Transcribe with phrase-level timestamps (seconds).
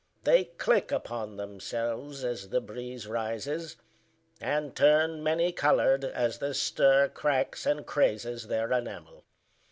[0.23, 3.75] They click upon themselves As the breeze rises,
[4.41, 9.25] and turn many colored As the stir cracks and crazes their enamel.